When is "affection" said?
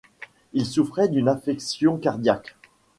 1.27-1.97